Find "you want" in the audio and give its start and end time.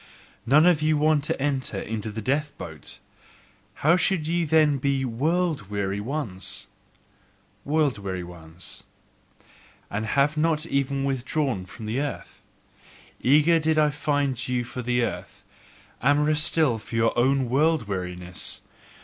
0.81-1.23